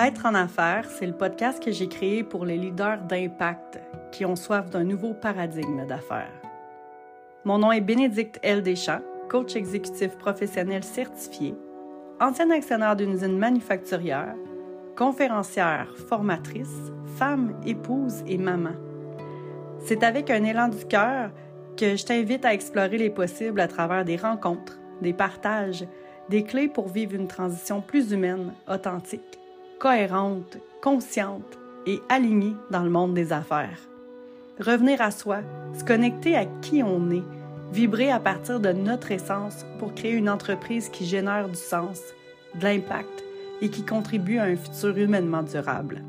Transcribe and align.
Être 0.00 0.26
en 0.26 0.34
affaires, 0.34 0.84
c'est 0.88 1.06
le 1.06 1.12
podcast 1.12 1.60
que 1.60 1.72
j'ai 1.72 1.88
créé 1.88 2.22
pour 2.22 2.44
les 2.44 2.56
leaders 2.56 3.00
d'impact 3.08 3.80
qui 4.12 4.24
ont 4.24 4.36
soif 4.36 4.70
d'un 4.70 4.84
nouveau 4.84 5.12
paradigme 5.12 5.84
d'affaires. 5.86 6.30
Mon 7.44 7.58
nom 7.58 7.72
est 7.72 7.80
Bénédicte 7.80 8.38
L. 8.44 8.62
Deschamps, 8.62 9.00
coach 9.28 9.56
exécutif 9.56 10.16
professionnel 10.16 10.84
certifié, 10.84 11.56
ancien 12.20 12.48
actionnaire 12.50 12.94
d'une 12.94 13.14
usine 13.14 13.36
manufacturière, 13.36 14.36
conférencière, 14.96 15.88
formatrice, 16.08 16.92
femme, 17.16 17.60
épouse 17.66 18.22
et 18.28 18.38
maman. 18.38 18.76
C'est 19.80 20.04
avec 20.04 20.30
un 20.30 20.44
élan 20.44 20.68
du 20.68 20.84
cœur 20.84 21.32
que 21.76 21.96
je 21.96 22.04
t'invite 22.04 22.44
à 22.44 22.54
explorer 22.54 22.98
les 22.98 23.10
possibles 23.10 23.60
à 23.60 23.66
travers 23.66 24.04
des 24.04 24.16
rencontres, 24.16 24.78
des 25.02 25.12
partages, 25.12 25.84
des 26.28 26.44
clés 26.44 26.68
pour 26.68 26.86
vivre 26.86 27.16
une 27.16 27.26
transition 27.26 27.80
plus 27.80 28.12
humaine, 28.12 28.52
authentique 28.68 29.37
cohérente, 29.78 30.58
consciente 30.82 31.58
et 31.86 32.00
alignée 32.08 32.56
dans 32.70 32.82
le 32.82 32.90
monde 32.90 33.14
des 33.14 33.32
affaires. 33.32 33.78
Revenir 34.58 35.00
à 35.00 35.10
soi, 35.10 35.38
se 35.78 35.84
connecter 35.84 36.36
à 36.36 36.46
qui 36.62 36.82
on 36.82 37.10
est, 37.10 37.22
vibrer 37.72 38.10
à 38.10 38.18
partir 38.18 38.58
de 38.58 38.72
notre 38.72 39.12
essence 39.12 39.64
pour 39.78 39.94
créer 39.94 40.12
une 40.12 40.28
entreprise 40.28 40.88
qui 40.88 41.06
génère 41.06 41.48
du 41.48 41.54
sens, 41.54 42.00
de 42.56 42.64
l'impact 42.64 43.24
et 43.60 43.68
qui 43.68 43.84
contribue 43.84 44.38
à 44.38 44.44
un 44.44 44.56
futur 44.56 44.96
humainement 44.96 45.42
durable. 45.42 46.02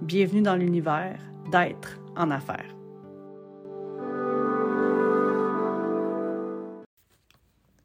Bienvenue 0.00 0.42
dans 0.42 0.56
l'univers 0.56 1.18
d'être 1.50 1.98
en 2.16 2.30
affaires. 2.30 2.74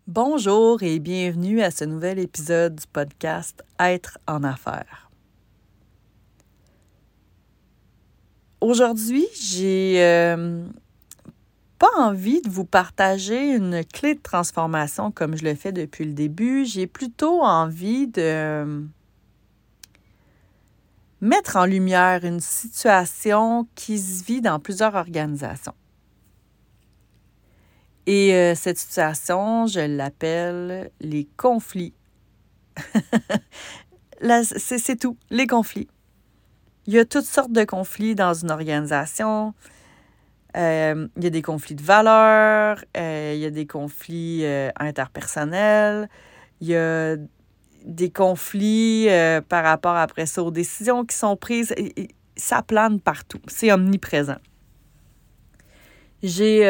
Bonjour 0.07 0.81
et 0.81 0.99
bienvenue 0.99 1.61
à 1.61 1.71
ce 1.71 1.83
nouvel 1.83 2.19
épisode 2.19 2.75
du 2.75 2.88
podcast 2.88 3.63
Être 3.79 4.17
en 4.27 4.44
affaires. 4.44 5.08
Aujourd'hui, 8.61 9.25
j'ai 9.39 10.03
euh, 10.03 10.65
pas 11.77 11.91
envie 11.97 12.41
de 12.41 12.49
vous 12.49 12.66
partager 12.66 13.53
une 13.53 13.85
clé 13.85 14.16
de 14.16 14.19
transformation 14.19 15.11
comme 15.11 15.38
je 15.38 15.45
le 15.45 15.55
fais 15.55 15.71
depuis 15.71 16.03
le 16.03 16.11
début. 16.11 16.66
J'ai 16.66 16.85
plutôt 16.85 17.41
envie 17.41 18.07
de 18.07 18.85
mettre 21.21 21.55
en 21.55 21.66
lumière 21.66 22.25
une 22.25 22.41
situation 22.41 23.66
qui 23.75 23.97
se 23.97 24.25
vit 24.25 24.41
dans 24.41 24.59
plusieurs 24.59 24.95
organisations. 24.95 25.75
Et 28.07 28.33
euh, 28.33 28.55
cette 28.55 28.77
situation, 28.77 29.67
je 29.67 29.81
l'appelle 29.81 30.91
les 30.99 31.27
conflits. 31.38 31.94
C'est 34.41 34.99
tout, 34.99 35.16
les 35.29 35.47
conflits. 35.47 35.88
Il 36.89 36.93
y 36.93 36.97
a 36.97 37.05
toutes 37.05 37.25
sortes 37.25 37.51
de 37.51 37.65
conflits 37.65 38.15
dans 38.15 38.33
une 38.33 38.49
organisation. 38.49 39.53
Euh, 40.57 41.07
il 41.17 41.23
y 41.23 41.27
a 41.27 41.29
des 41.29 41.43
conflits 41.43 41.75
de 41.75 41.83
valeurs, 41.83 42.83
euh, 42.97 43.33
il 43.35 43.39
y 43.39 43.45
a 43.45 43.51
des 43.51 43.67
conflits 43.67 44.43
euh, 44.43 44.71
interpersonnels, 44.75 46.09
il 46.61 46.69
y 46.69 46.75
a 46.75 47.15
des 47.85 48.09
conflits 48.09 49.07
par 49.49 49.65
rapport 49.65 49.97
après 49.97 50.25
ça 50.25 50.41
aux 50.41 50.49
décisions 50.49 51.05
qui 51.05 51.15
sont 51.15 51.35
prises. 51.35 51.75
ça 52.35 52.63
plane 52.63 52.99
partout, 52.99 53.41
c'est 53.45 53.71
omniprésent. 53.71 54.39
J'ai 56.23 56.63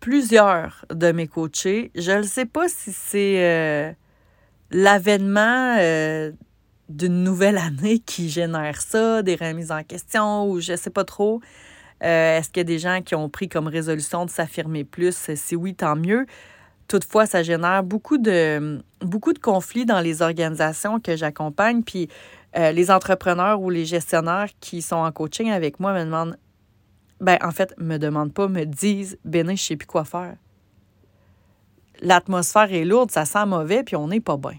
plusieurs 0.00 0.84
de 0.90 1.12
mes 1.12 1.28
coachés. 1.28 1.90
Je 1.94 2.12
ne 2.12 2.24
sais 2.24 2.44
pas 2.44 2.68
si 2.68 2.92
c'est 2.92 3.96
l'avènement 4.70 5.78
d'une 6.88 7.24
nouvelle 7.24 7.58
année 7.58 7.98
qui 7.98 8.28
génère 8.28 8.80
ça, 8.80 9.22
des 9.22 9.36
remises 9.36 9.72
en 9.72 9.82
question 9.82 10.48
ou 10.48 10.60
je 10.60 10.76
sais 10.76 10.90
pas 10.90 11.04
trop. 11.04 11.40
Euh, 12.02 12.38
est-ce 12.38 12.48
qu'il 12.48 12.58
y 12.58 12.60
a 12.60 12.64
des 12.64 12.78
gens 12.78 13.00
qui 13.02 13.14
ont 13.14 13.28
pris 13.28 13.48
comme 13.48 13.66
résolution 13.66 14.26
de 14.26 14.30
s'affirmer 14.30 14.84
plus? 14.84 15.34
Si 15.34 15.56
oui, 15.56 15.74
tant 15.74 15.96
mieux. 15.96 16.26
Toutefois, 16.88 17.24
ça 17.24 17.42
génère 17.42 17.82
beaucoup 17.82 18.18
de, 18.18 18.82
beaucoup 19.00 19.32
de 19.32 19.38
conflits 19.38 19.86
dans 19.86 20.00
les 20.00 20.20
organisations 20.20 21.00
que 21.00 21.16
j'accompagne. 21.16 21.82
Puis 21.82 22.08
euh, 22.56 22.72
les 22.72 22.90
entrepreneurs 22.90 23.60
ou 23.60 23.70
les 23.70 23.86
gestionnaires 23.86 24.48
qui 24.60 24.82
sont 24.82 24.96
en 24.96 25.10
coaching 25.12 25.50
avec 25.50 25.80
moi 25.80 25.94
me 25.94 26.04
demandent, 26.04 26.36
ben 27.20 27.38
en 27.42 27.52
fait, 27.52 27.74
me 27.78 27.96
demandent 27.96 28.34
pas, 28.34 28.48
me 28.48 28.64
disent, 28.64 29.18
Bénin, 29.24 29.54
je 29.54 29.62
sais 29.62 29.76
plus 29.76 29.86
quoi 29.86 30.04
faire. 30.04 30.36
L'atmosphère 32.00 32.72
est 32.72 32.84
lourde, 32.84 33.10
ça 33.10 33.24
sent 33.24 33.46
mauvais, 33.46 33.82
puis 33.82 33.96
on 33.96 34.08
n'est 34.08 34.20
pas 34.20 34.36
bien. 34.36 34.58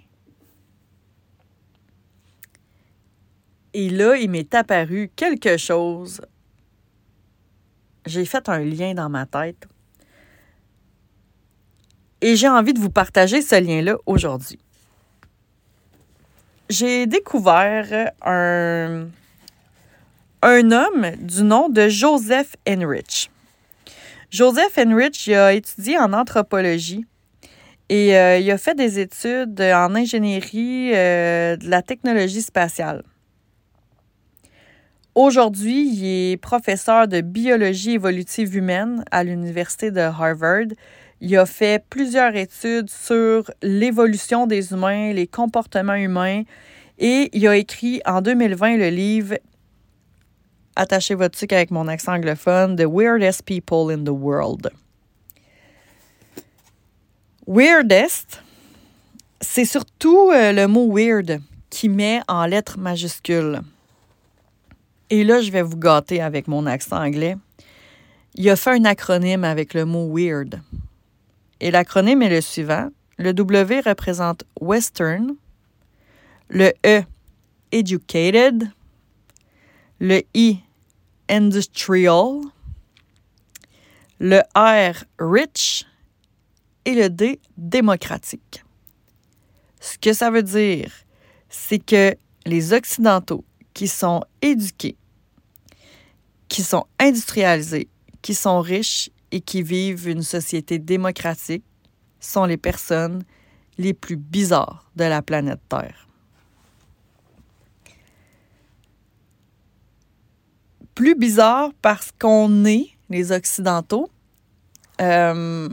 Et 3.78 3.90
là, 3.90 4.16
il 4.16 4.30
m'est 4.30 4.56
apparu 4.56 5.12
quelque 5.18 5.58
chose. 5.58 6.22
J'ai 8.06 8.24
fait 8.24 8.48
un 8.48 8.60
lien 8.60 8.94
dans 8.94 9.10
ma 9.10 9.26
tête. 9.26 9.68
Et 12.22 12.38
j'ai 12.38 12.48
envie 12.48 12.74
de 12.74 12.80
vous 12.80 12.90
partager 12.90 13.42
ce 13.42 13.62
lien-là 13.62 13.98
aujourd'hui. 14.06 14.60
J'ai 16.70 17.06
découvert 17.06 18.14
un, 18.22 19.08
homme 20.42 21.12
du 21.20 21.44
nom 21.44 21.68
de 21.68 21.90
Joseph 21.90 22.56
Enrich. 22.66 23.30
Joseph 24.32 24.78
Enrich 24.78 25.28
a 25.28 25.52
étudié 25.52 26.00
en 26.00 26.14
anthropologie 26.14 27.06
et 27.90 28.18
euh, 28.18 28.38
il 28.38 28.50
a 28.50 28.58
fait 28.58 28.74
des 28.74 29.00
études 29.00 29.60
en 29.60 29.94
ingénierie 29.96 30.92
euh, 30.96 31.58
de 31.58 31.70
la 31.70 31.82
technologie 31.82 32.42
spatiale. 32.42 33.04
Aujourd'hui, 35.16 35.88
il 35.88 36.06
est 36.34 36.38
professeur 36.38 37.08
de 37.08 37.22
biologie 37.22 37.92
évolutive 37.92 38.54
humaine 38.54 39.06
à 39.12 39.24
l'Université 39.24 39.90
de 39.90 40.02
Harvard. 40.02 40.68
Il 41.22 41.38
a 41.38 41.46
fait 41.46 41.82
plusieurs 41.90 42.36
études 42.36 42.90
sur 42.90 43.50
l'évolution 43.64 44.46
des 44.46 44.74
humains, 44.74 45.14
les 45.14 45.26
comportements 45.26 45.96
humains, 45.96 46.44
et 47.00 47.30
il 47.32 47.48
a 47.48 47.56
écrit 47.56 48.02
en 48.06 48.22
2020 48.22 48.76
le 48.76 48.90
livre 48.90 49.36
Attachez 50.76 51.16
votre 51.16 51.38
truc 51.38 51.54
avec 51.54 51.72
mon 51.72 51.88
accent 51.88 52.12
anglophone, 52.12 52.76
The 52.76 52.86
Weirdest 52.86 53.44
People 53.44 53.94
in 53.94 54.04
the 54.04 54.10
World. 54.10 54.70
Weirdest, 57.48 58.44
c'est 59.40 59.64
surtout 59.64 60.32
euh, 60.32 60.52
le 60.52 60.68
mot 60.68 60.92
weird 60.94 61.40
qui 61.70 61.88
met 61.88 62.20
en 62.28 62.46
lettres 62.46 62.78
majuscules. 62.78 63.62
Et 65.16 65.24
là, 65.24 65.40
je 65.40 65.50
vais 65.50 65.62
vous 65.62 65.78
gâter 65.78 66.22
avec 66.22 66.50
mon 66.50 66.66
accent 66.66 67.02
anglais. 67.02 67.38
Il 68.34 68.50
a 68.50 68.58
fait 68.58 68.72
un 68.72 68.84
acronyme 68.84 69.46
avec 69.46 69.74
le 69.74 69.86
mot 69.86 70.14
weird. 70.14 70.62
Et 71.62 71.72
l'acronyme 71.72 72.22
est 72.22 72.30
le 72.30 72.42
suivant. 72.42 72.90
Le 73.18 73.34
W 73.34 73.80
représente 73.80 74.44
Western, 74.60 75.36
le 76.50 76.74
E, 76.86 77.04
Educated, 77.72 78.70
le 80.02 80.22
I, 80.34 80.60
Industrial, 81.30 82.42
le 84.20 84.42
R, 84.54 85.06
Rich 85.18 85.86
et 86.84 86.94
le 86.94 87.10
D, 87.10 87.40
Démocratique. 87.56 88.66
Ce 89.80 89.98
que 89.98 90.12
ça 90.12 90.30
veut 90.30 90.44
dire, 90.44 90.92
c'est 91.48 91.80
que 91.80 92.18
les 92.46 92.74
Occidentaux 92.74 93.46
qui 93.74 93.88
sont 93.88 94.22
éduqués, 94.42 94.98
qui 96.48 96.64
sont 96.64 96.86
industrialisés, 97.00 97.88
qui 98.22 98.34
sont 98.34 98.62
riches 98.62 99.10
et 99.32 99.42
qui 99.42 99.62
vivent 99.62 100.08
une 100.08 100.24
société 100.24 100.80
démocratique 100.80 101.64
sont 102.20 102.46
les 102.46 102.58
personnes 102.58 103.24
les 103.78 103.94
plus 103.94 104.16
bizarres 104.16 104.90
de 104.96 105.04
la 105.04 105.22
planète 105.22 105.60
Terre. 105.70 106.08
Plus 110.94 111.16
bizarre 111.16 111.72
parce 111.82 112.12
qu'on 112.18 112.64
est, 112.66 112.90
les 113.10 113.32
Occidentaux, 113.32 114.10
euh, 115.02 115.70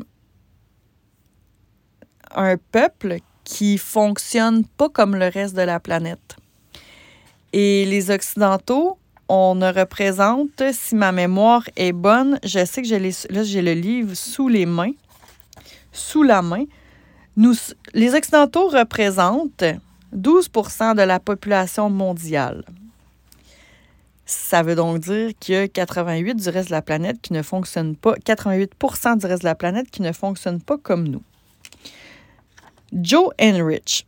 un 2.34 2.56
peuple 2.56 3.18
qui 3.44 3.78
fonctionne 3.78 4.64
pas 4.64 4.88
comme 4.88 5.14
le 5.14 5.28
reste 5.28 5.54
de 5.54 5.62
la 5.62 5.78
planète. 5.78 6.36
Et 7.52 7.84
les 7.84 8.10
Occidentaux, 8.10 8.98
on 9.34 9.54
ne 9.54 9.72
représente, 9.72 10.62
si 10.72 10.94
ma 10.94 11.10
mémoire 11.10 11.64
est 11.76 11.92
bonne, 11.92 12.38
je 12.44 12.66
sais 12.66 12.82
que 12.82 12.88
j'ai 12.88 12.98
là, 12.98 13.42
j'ai 13.42 13.62
le 13.62 13.72
livre 13.72 14.12
sous 14.12 14.46
les 14.46 14.66
mains, 14.66 14.92
sous 15.90 16.22
la 16.22 16.42
main. 16.42 16.64
Les 17.94 18.14
Occidentaux 18.14 18.68
représentent 18.68 19.64
12% 20.14 20.96
de 20.96 21.00
la 21.00 21.18
population 21.18 21.88
mondiale. 21.88 22.62
Ça 24.26 24.62
veut 24.62 24.74
donc 24.74 24.98
dire 24.98 25.30
qu'il 25.40 25.54
y 25.54 25.58
a 25.58 25.66
88 25.66 26.34
du 26.34 26.48
reste 26.50 26.68
de 26.68 26.74
la 26.74 26.82
planète 26.82 27.22
qui 27.22 27.32
ne 27.32 27.40
fonctionne 27.40 27.96
pas, 27.96 28.12
88% 28.16 29.18
du 29.18 29.24
reste 29.24 29.44
de 29.44 29.48
la 29.48 29.54
planète 29.54 29.90
qui 29.90 30.02
ne 30.02 30.12
fonctionne 30.12 30.60
pas 30.60 30.76
comme 30.76 31.08
nous. 31.08 31.22
Joe 32.92 33.30
Enrich, 33.40 34.06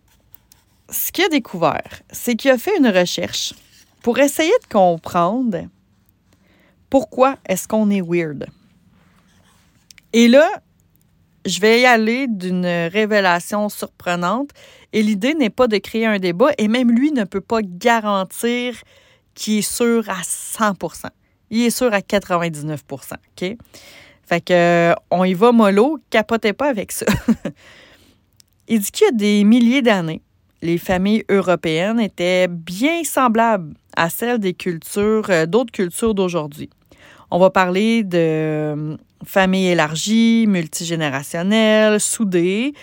ce 0.90 1.10
qu'il 1.10 1.24
a 1.24 1.28
découvert, 1.30 2.02
c'est 2.10 2.36
qu'il 2.36 2.50
a 2.50 2.58
fait 2.58 2.76
une 2.76 2.88
recherche 2.88 3.54
pour 4.04 4.18
essayer 4.18 4.52
de 4.62 4.68
comprendre 4.70 5.62
pourquoi 6.90 7.38
est-ce 7.48 7.66
qu'on 7.66 7.88
est 7.88 8.02
weird. 8.02 8.46
Et 10.12 10.28
là, 10.28 10.46
je 11.46 11.58
vais 11.58 11.80
y 11.80 11.86
aller 11.86 12.26
d'une 12.28 12.66
révélation 12.66 13.70
surprenante. 13.70 14.50
Et 14.92 15.02
l'idée 15.02 15.32
n'est 15.32 15.48
pas 15.48 15.68
de 15.68 15.78
créer 15.78 16.04
un 16.04 16.18
débat, 16.18 16.50
et 16.58 16.68
même 16.68 16.90
lui 16.90 17.12
ne 17.12 17.24
peut 17.24 17.40
pas 17.40 17.62
garantir 17.62 18.74
qu'il 19.34 19.60
est 19.60 19.62
sûr 19.62 20.04
à 20.10 20.20
100% 20.20 21.06
Il 21.48 21.62
est 21.62 21.70
sûr 21.70 21.92
à 21.94 22.00
99% 22.00 22.78
OK? 23.14 23.56
Fait 24.26 24.40
que, 24.42 24.94
on 25.10 25.24
y 25.24 25.32
va 25.32 25.50
mollo, 25.50 25.98
capotez 26.10 26.52
pas 26.52 26.68
avec 26.68 26.92
ça. 26.92 27.06
Il 28.68 28.80
dit 28.80 28.90
qu'il 28.90 29.06
y 29.06 29.08
a 29.08 29.12
des 29.12 29.44
milliers 29.44 29.82
d'années, 29.82 30.20
les 30.60 30.76
familles 30.76 31.24
européennes 31.30 32.00
étaient 32.00 32.48
bien 32.48 33.02
semblables 33.02 33.74
à 33.96 34.10
celles 34.10 34.38
des 34.38 34.54
cultures, 34.54 35.26
euh, 35.30 35.46
d'autres 35.46 35.72
cultures 35.72 36.14
d'aujourd'hui. 36.14 36.70
On 37.30 37.38
va 37.38 37.50
parler 37.50 38.04
de 38.04 38.18
euh, 38.18 38.96
familles 39.24 39.68
élargies, 39.68 40.46
multigénérationnelles, 40.48 42.00
soudées, 42.00 42.74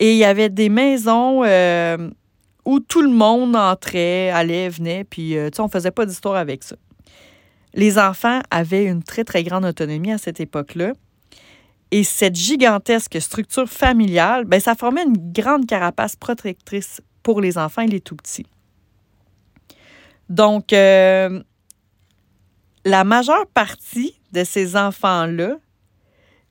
et 0.00 0.12
il 0.12 0.18
y 0.18 0.24
avait 0.24 0.48
des 0.48 0.68
maisons 0.68 1.42
euh, 1.44 2.10
où 2.64 2.80
tout 2.80 3.02
le 3.02 3.10
monde 3.10 3.56
entrait, 3.56 4.30
allait, 4.30 4.68
venait, 4.68 5.04
puis 5.04 5.30
tu 5.30 5.56
sais, 5.56 5.60
on 5.60 5.68
faisait 5.68 5.90
pas 5.90 6.06
d'histoire 6.06 6.36
avec 6.36 6.64
ça. 6.64 6.76
Les 7.74 7.98
enfants 7.98 8.40
avaient 8.50 8.84
une 8.84 9.02
très, 9.02 9.24
très 9.24 9.42
grande 9.42 9.64
autonomie 9.64 10.12
à 10.12 10.18
cette 10.18 10.40
époque-là. 10.40 10.92
Et 11.90 12.02
cette 12.02 12.34
gigantesque 12.34 13.20
structure 13.20 13.68
familiale, 13.68 14.44
ben, 14.46 14.60
ça 14.60 14.74
formait 14.74 15.04
une 15.04 15.32
grande 15.32 15.66
carapace 15.66 16.16
protectrice 16.16 17.00
pour 17.22 17.40
les 17.40 17.56
enfants 17.58 17.82
et 17.82 17.88
les 17.88 18.00
tout 18.00 18.16
petits. 18.16 18.46
Donc, 20.28 20.72
euh, 20.72 21.42
la 22.84 23.04
majeure 23.04 23.46
partie 23.46 24.20
de 24.32 24.44
ces 24.44 24.76
enfants-là 24.76 25.56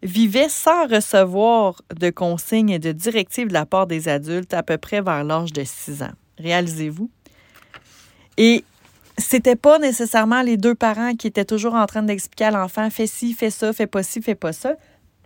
vivaient 0.01 0.49
sans 0.49 0.87
recevoir 0.87 1.81
de 1.95 2.09
consignes 2.09 2.69
et 2.69 2.79
de 2.79 2.91
directives 2.91 3.47
de 3.47 3.53
la 3.53 3.65
part 3.65 3.87
des 3.87 4.09
adultes 4.09 4.53
à 4.53 4.63
peu 4.63 4.77
près 4.77 5.01
vers 5.01 5.23
l'âge 5.23 5.53
de 5.53 5.63
6 5.63 6.03
ans. 6.03 6.11
Réalisez-vous. 6.37 7.09
Et 8.37 8.63
c'était 9.17 9.55
pas 9.55 9.79
nécessairement 9.79 10.41
les 10.41 10.57
deux 10.57 10.75
parents 10.75 11.13
qui 11.13 11.27
étaient 11.27 11.45
toujours 11.45 11.75
en 11.75 11.85
train 11.85 12.03
d'expliquer 12.03 12.45
à 12.45 12.51
l'enfant 12.51 12.89
fais 12.89 13.07
ci, 13.07 13.33
fais 13.33 13.49
ça, 13.49 13.71
fais 13.71 13.87
pas 13.87 14.03
ci, 14.03 14.21
fais 14.21 14.35
pas 14.35 14.53
ça. 14.53 14.73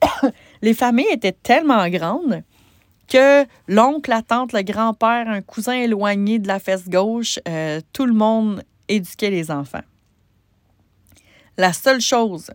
les 0.62 0.74
familles 0.74 1.08
étaient 1.12 1.32
tellement 1.32 1.90
grandes 1.90 2.44
que 3.08 3.46
l'oncle, 3.68 4.10
la 4.10 4.22
tante, 4.22 4.54
le 4.54 4.62
grand-père, 4.62 5.30
un 5.30 5.42
cousin 5.42 5.74
éloigné 5.74 6.40
de 6.40 6.48
la 6.48 6.60
fesse 6.60 6.90
gauche, 6.90 7.40
euh, 7.48 7.82
tout 7.94 8.06
le 8.06 8.14
monde 8.14 8.64
éduquait 8.88 9.30
les 9.30 9.50
enfants. 9.50 9.84
La 11.58 11.74
seule 11.74 12.02
chose 12.02 12.52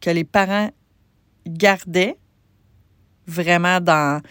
que 0.00 0.10
les 0.10 0.24
parents 0.24 0.70
gardaient 1.46 2.16
vraiment 3.26 3.80
dans 3.80 4.22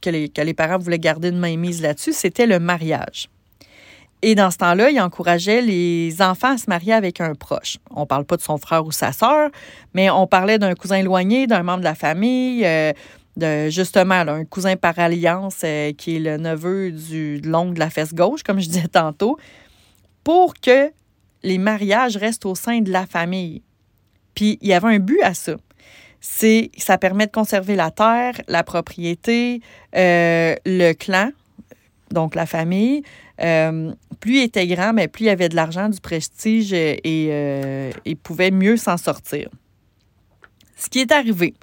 que 0.00 0.10
les, 0.10 0.28
que 0.28 0.40
les 0.40 0.54
parents 0.54 0.78
voulaient 0.78 0.98
garder 0.98 1.28
une 1.28 1.38
main 1.38 1.56
mise 1.56 1.82
là-dessus, 1.82 2.12
c'était 2.12 2.46
le 2.46 2.58
mariage. 2.58 3.28
Et 4.22 4.34
dans 4.34 4.50
ce 4.50 4.58
temps-là, 4.58 4.90
il 4.90 5.00
encourageait 5.00 5.62
les 5.62 6.20
enfants 6.20 6.52
à 6.52 6.58
se 6.58 6.68
marier 6.68 6.92
avec 6.92 7.20
un 7.20 7.34
proche. 7.34 7.78
On 7.90 8.00
ne 8.00 8.06
parle 8.06 8.24
pas 8.24 8.36
de 8.36 8.42
son 8.42 8.58
frère 8.58 8.84
ou 8.84 8.92
sa 8.92 9.12
sœur, 9.12 9.50
mais 9.94 10.10
on 10.10 10.26
parlait 10.26 10.58
d'un 10.58 10.74
cousin 10.74 10.96
éloigné, 10.96 11.46
d'un 11.46 11.62
membre 11.62 11.78
de 11.78 11.84
la 11.84 11.94
famille, 11.94 12.64
euh, 12.66 12.92
de 13.36 13.70
justement 13.70 14.16
un 14.16 14.44
cousin 14.44 14.76
par 14.76 14.98
alliance 14.98 15.62
euh, 15.64 15.92
qui 15.92 16.16
est 16.16 16.20
le 16.20 16.36
neveu 16.36 16.90
du, 16.90 17.40
l'oncle 17.40 17.74
de 17.74 17.78
la 17.78 17.88
fesse 17.88 18.14
gauche, 18.14 18.42
comme 18.42 18.60
je 18.60 18.68
disais 18.68 18.88
tantôt, 18.88 19.38
pour 20.22 20.54
que 20.54 20.90
les 21.42 21.58
mariages 21.58 22.18
restent 22.18 22.44
au 22.44 22.54
sein 22.54 22.80
de 22.80 22.90
la 22.90 23.06
famille. 23.06 23.62
Puis 24.34 24.58
il 24.60 24.68
y 24.68 24.74
avait 24.74 24.94
un 24.94 24.98
but 24.98 25.22
à 25.22 25.32
ça. 25.32 25.54
C'est 26.20 26.70
ça 26.76 26.98
permet 26.98 27.26
de 27.26 27.32
conserver 27.32 27.76
la 27.76 27.90
terre, 27.90 28.34
la 28.46 28.62
propriété, 28.62 29.62
euh, 29.96 30.54
le 30.66 30.92
clan, 30.92 31.30
donc 32.12 32.34
la 32.34 32.46
famille. 32.46 33.02
Euh, 33.40 33.92
plus 34.20 34.38
il 34.38 34.42
était 34.42 34.66
grand, 34.66 34.92
mais 34.92 35.08
plus 35.08 35.24
il 35.24 35.28
avait 35.30 35.48
de 35.48 35.56
l'argent, 35.56 35.88
du 35.88 36.00
prestige 36.00 36.72
et, 36.72 37.00
euh, 37.06 37.90
pouvait 38.22 38.50
mieux 38.50 38.76
s'en 38.76 38.96
sortir. 38.96 39.48
Ce 40.76 40.88
qui 40.88 41.00
est 41.00 41.12
arrivé, 41.12 41.54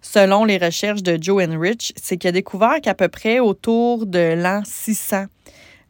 selon 0.00 0.44
les 0.44 0.58
recherches 0.58 1.02
de 1.02 1.18
Joe 1.20 1.44
Enrich, 1.44 1.92
c'est 2.00 2.16
qu'il 2.16 2.28
a 2.28 2.32
découvert 2.32 2.80
qu'à 2.80 2.94
peu 2.94 3.08
près 3.08 3.40
autour 3.40 4.06
de 4.06 4.34
l'an 4.36 4.62
600, 4.64 5.24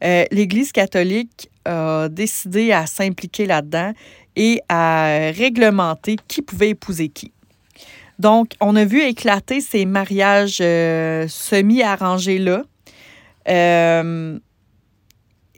euh, 0.03 0.25
l'Église 0.31 0.73
catholique 0.73 1.51
a 1.65 2.09
décidé 2.09 2.73
à 2.73 2.87
s'impliquer 2.87 3.47
là-dedans 3.47 3.93
et 4.37 4.61
à 4.69 5.31
réglementer 5.35 6.17
qui 6.27 6.43
pouvait 6.43 6.71
épouser 6.71 7.09
qui. 7.09 7.33
Donc, 8.19 8.53
on 8.61 8.77
a 8.77 8.85
vu 8.85 9.03
éclater 9.03 9.61
ces 9.61 9.87
mariages 9.87 10.59
semi-arrangés-là. 10.59 12.65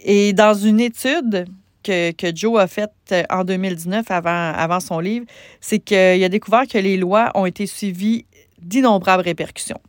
Et 0.05 0.33
dans 0.33 0.55
une 0.55 0.81
étude 0.81 1.47
que, 1.83 2.13
Joe 2.35 2.61
a 2.61 2.67
faite 2.67 2.93
euh, 3.13 3.23
en 3.31 3.45
2019 3.45 4.11
avant, 4.11 4.53
avant 4.53 4.81
son 4.81 5.01
livre, 5.01 5.27
c'est 5.61 5.79
qu'il 5.79 6.23
a 6.23 6.29
découvert 6.29 6.67
que 6.67 6.79
les 6.79 6.97
lois 6.97 7.31
ont 7.35 7.47
été 7.47 7.67
suivies 7.67 8.25
d'innombrables 8.61 9.23
répercussions. 9.23 9.81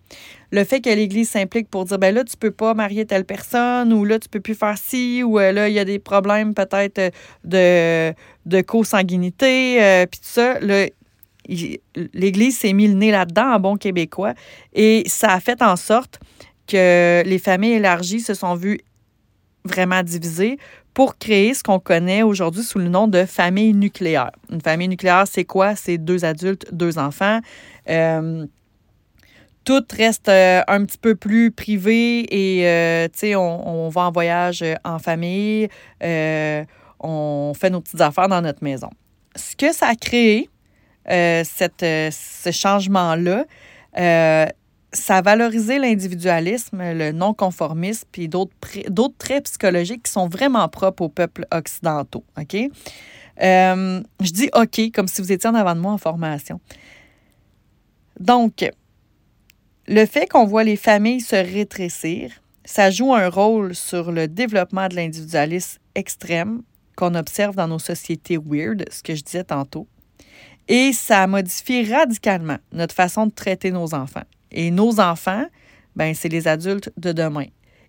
Le 0.51 0.63
fait 0.63 0.81
que 0.81 0.89
l'Église 0.89 1.29
s'implique 1.29 1.69
pour 1.69 1.85
dire, 1.85 1.99
ben 1.99 2.13
là, 2.13 2.23
tu 2.23 2.37
peux 2.37 2.51
pas 2.51 2.73
marier 2.73 3.05
telle 3.05 3.25
personne, 3.25 3.93
ou 3.93 4.05
là, 4.05 4.19
tu 4.19 4.29
peux 4.29 4.39
plus 4.39 4.55
faire 4.55 4.77
ci, 4.77 5.23
ou 5.23 5.39
euh, 5.39 5.51
là, 5.51 5.67
il 5.67 5.73
y 5.73 5.79
a 5.79 5.85
des 5.85 5.99
problèmes 5.99 6.53
peut-être 6.53 6.99
euh, 6.99 8.13
de, 8.45 8.57
de 8.57 8.61
consanguinité, 8.61 10.05
puis 10.11 10.19
tout 10.19 10.27
ça, 10.27 10.59
l'Église 12.13 12.57
s'est 12.57 12.73
mis 12.73 12.87
le 12.87 12.93
nez 12.93 13.11
là-dedans 13.11 13.53
en 13.53 13.59
bon 13.59 13.77
québécois, 13.77 14.33
et 14.73 15.03
ça 15.07 15.31
a 15.33 15.39
fait 15.39 15.61
en 15.61 15.75
sorte 15.75 16.19
que 16.67 17.23
les 17.25 17.39
familles 17.39 17.73
élargies 17.73 18.21
se 18.21 18.33
sont 18.33 18.55
vues 18.55 18.79
vraiment 19.65 20.03
divisé 20.03 20.57
pour 20.93 21.17
créer 21.17 21.53
ce 21.53 21.63
qu'on 21.63 21.79
connaît 21.79 22.23
aujourd'hui 22.23 22.63
sous 22.63 22.79
le 22.79 22.89
nom 22.89 23.07
de 23.07 23.25
famille 23.25 23.73
nucléaire. 23.73 24.31
Une 24.51 24.61
famille 24.61 24.87
nucléaire, 24.87 25.25
c'est 25.25 25.45
quoi? 25.45 25.75
C'est 25.75 25.97
deux 25.97 26.23
adultes, 26.25 26.67
deux 26.71 26.99
enfants. 26.99 27.39
Euh, 27.89 28.45
tout 29.63 29.83
reste 29.95 30.29
euh, 30.29 30.61
un 30.67 30.85
petit 30.85 30.97
peu 30.97 31.15
plus 31.15 31.51
privé 31.51 32.25
et, 32.29 32.67
euh, 32.67 33.07
tu 33.07 33.19
sais, 33.19 33.35
on, 33.35 33.89
va 33.89 34.01
en 34.01 34.11
voyage 34.11 34.63
en 34.83 34.99
famille, 34.99 35.69
on 36.99 37.53
fait 37.57 37.69
nos 37.69 37.81
petites 37.81 38.01
affaires 38.01 38.27
dans 38.27 38.41
notre 38.41 38.63
maison. 38.63 38.89
Ce 39.35 39.55
que 39.55 39.73
ça 39.73 39.87
a 39.87 39.95
créé, 39.95 40.49
cette, 41.07 41.81
ce 41.81 42.51
changement-là, 42.51 43.45
ça 44.93 45.17
a 45.17 45.21
valorisé 45.21 45.79
l'individualisme, 45.79 46.81
le 46.93 47.11
non-conformisme, 47.11 48.07
puis 48.11 48.29
d'autres 48.29 49.17
traits 49.17 49.45
psychologiques 49.45 50.03
qui 50.03 50.11
sont 50.11 50.27
vraiment 50.27 50.67
propres 50.69 51.03
aux 51.03 51.09
peuples 51.09 51.45
occidentaux. 51.51 52.23
OK? 52.39 52.55
Euh, 53.41 54.01
je 54.21 54.31
dis 54.31 54.49
OK 54.53 54.91
comme 54.93 55.07
si 55.07 55.21
vous 55.21 55.31
étiez 55.31 55.49
en 55.49 55.55
avant 55.55 55.75
de 55.75 55.79
moi 55.79 55.91
en 55.91 55.97
formation. 55.97 56.59
Donc, 58.19 58.69
le 59.87 60.05
fait 60.05 60.27
qu'on 60.27 60.45
voit 60.45 60.63
les 60.63 60.75
familles 60.75 61.21
se 61.21 61.35
rétrécir, 61.35 62.31
ça 62.63 62.91
joue 62.91 63.13
un 63.13 63.29
rôle 63.29 63.75
sur 63.75 64.11
le 64.11 64.27
développement 64.27 64.87
de 64.87 64.95
l'individualisme 64.95 65.79
extrême 65.95 66.61
qu'on 66.95 67.15
observe 67.15 67.55
dans 67.55 67.67
nos 67.67 67.79
sociétés 67.79 68.37
weird, 68.37 68.85
ce 68.91 69.01
que 69.01 69.15
je 69.15 69.23
disais 69.23 69.43
tantôt. 69.43 69.87
Et 70.67 70.93
ça 70.93 71.27
modifie 71.27 71.91
radicalement 71.91 72.57
notre 72.71 72.95
façon 72.95 73.25
de 73.25 73.31
traiter 73.31 73.71
nos 73.71 73.93
enfants. 73.93 74.23
Et 74.53 74.71
nos 74.71 74.99
enfants, 74.99 75.45
ben 75.95 76.13
c'est 76.13 76.29
les 76.29 76.47
adultes 76.47 76.91
de 76.97 77.11
demain. 77.11 77.45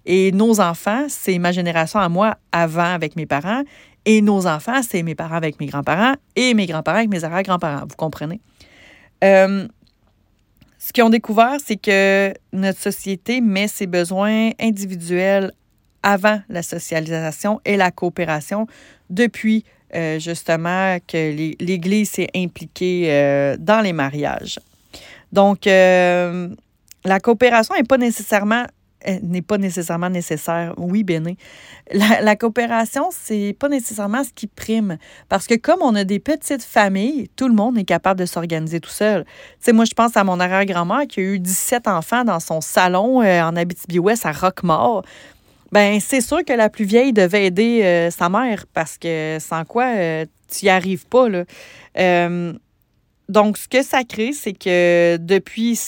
Et 0.07 0.33
nos 0.33 0.61
enfants, 0.61 1.07
c'est 1.09 1.39
ma 1.39 1.53
génération 1.53 1.99
à 1.99 2.09
moi 2.09 2.37
avant 2.53 2.93
avec 2.95 3.17
mes 3.17 3.27
parents. 3.27 3.63
Et 4.05 4.21
nos 4.21 4.47
enfants, 4.47 4.83
c'est 4.83 5.03
mes 5.03 5.15
parents 5.15 5.37
avec 5.37 5.59
mes 5.61 5.67
grands-parents 5.67 6.15
et 6.37 6.53
mes 6.53 6.67
grands-parents 6.67 6.99
avec 6.99 7.11
mes 7.11 7.25
arrière-grands-parents. 7.25 7.87
Vous 7.89 7.97
comprenez? 7.97 8.41
Euh, 9.23 9.67
ce 10.79 10.93
qu'ils 10.93 11.05
ont 11.05 11.11
découvert, 11.11 11.57
c'est 11.65 11.77
que 11.77 12.35
notre 12.53 12.79
société 12.79 13.41
met 13.41 13.69
ses 13.69 13.87
besoins 13.87 14.51
individuels 14.61 15.53
avant 16.03 16.43
la 16.51 16.63
socialisation 16.63 17.61
et 17.65 17.79
la 17.79 17.91
coopération 17.91 18.67
depuis 19.09 19.65
euh, 19.95 20.19
justement 20.19 20.99
que 21.07 21.55
l'Église 21.61 22.11
s'est 22.11 22.29
impliquée 22.37 23.07
euh, 23.09 23.57
dans 23.59 23.81
les 23.81 23.95
mariages. 23.95 24.59
Donc, 25.35 25.67
euh, 25.67 26.49
la 27.05 27.21
coopération 27.21 27.75
n'est 27.75 27.83
pas 27.83 27.99
nécessairement 27.99 28.65
n'est 29.23 29.43
pas 29.43 29.59
nécessairement 29.59 30.09
nécessaire. 30.09 30.73
Oui, 30.79 31.05
Béné. 31.05 31.37
La, 31.93 32.23
la 32.23 32.37
coopération, 32.37 33.11
c'est 33.11 33.55
pas 33.59 33.69
nécessairement 33.69 34.25
ce 34.25 34.31
qui 34.35 34.47
prime. 34.47 34.97
Parce 35.29 35.47
que 35.47 35.57
comme 35.57 35.83
on 35.83 35.95
a 35.95 36.05
des 36.05 36.21
petites 36.21 36.63
familles, 36.63 37.29
tout 37.37 37.47
le 37.47 37.55
monde 37.55 37.77
est 37.77 37.85
capable 37.85 38.21
de 38.21 38.25
s'organiser 38.25 38.81
tout 38.81 38.89
seul. 38.89 39.25
Tu 39.25 39.31
sais, 39.61 39.73
moi, 39.73 39.85
je 39.85 39.93
pense 39.93 40.17
à 40.17 40.25
mon 40.25 40.41
arrière-grand-mère 40.41 41.07
qui 41.07 41.21
a 41.21 41.23
eu 41.23 41.39
17 41.39 41.87
enfants 41.87 42.25
dans 42.25 42.41
son 42.41 42.63
salon 42.63 43.21
euh, 43.21 43.43
en 43.43 43.57
Abitibi-Ouest 43.57 44.25
à 44.25 44.33
Roquemort. 44.33 45.05
Ben, 45.71 46.01
c'est 46.01 46.21
sûr 46.21 46.45
que 46.45 46.53
la 46.53 46.71
plus 46.71 46.85
vieille 46.85 47.13
devait 47.13 47.47
aider 47.47 47.83
euh, 47.83 48.11
sa 48.11 48.29
mère 48.29 48.65
parce 48.73 48.97
que 48.97 49.39
sans 49.41 49.65
quoi 49.65 49.87
euh, 49.97 50.25
tu 50.49 50.65
n'y 50.65 50.71
arrives 50.71 51.07
pas. 51.07 51.29
Là. 51.29 51.45
Donc, 53.29 53.57
ce 53.57 53.69
que 53.69 53.83
ça 53.83 54.05
crée, 54.05 54.33
c'est 54.33 54.53
que 54.53 55.17
depuis, 55.17 55.79